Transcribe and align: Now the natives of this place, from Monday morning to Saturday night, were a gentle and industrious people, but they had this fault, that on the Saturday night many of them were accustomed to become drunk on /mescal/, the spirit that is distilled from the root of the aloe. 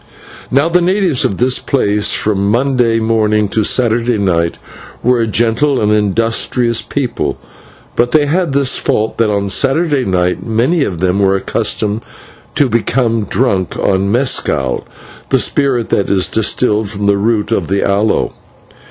Now 0.49 0.67
the 0.67 0.81
natives 0.81 1.25
of 1.25 1.37
this 1.37 1.59
place, 1.59 2.11
from 2.11 2.49
Monday 2.49 2.99
morning 2.99 3.47
to 3.49 3.63
Saturday 3.63 4.17
night, 4.17 4.57
were 5.03 5.19
a 5.19 5.27
gentle 5.27 5.79
and 5.79 5.91
industrious 5.91 6.81
people, 6.81 7.37
but 7.95 8.11
they 8.11 8.25
had 8.25 8.51
this 8.51 8.79
fault, 8.79 9.19
that 9.19 9.29
on 9.29 9.43
the 9.43 9.49
Saturday 9.51 10.03
night 10.03 10.43
many 10.43 10.83
of 10.83 11.01
them 11.01 11.19
were 11.19 11.35
accustomed 11.35 12.01
to 12.55 12.67
become 12.67 13.25
drunk 13.25 13.77
on 13.77 14.11
/mescal/, 14.11 14.85
the 15.29 15.37
spirit 15.37 15.89
that 15.89 16.09
is 16.09 16.27
distilled 16.27 16.89
from 16.89 17.03
the 17.03 17.17
root 17.19 17.51
of 17.51 17.67
the 17.67 17.87
aloe. 17.87 18.33